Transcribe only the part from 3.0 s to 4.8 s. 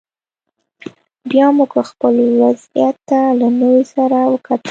ته له نوي سره وکتل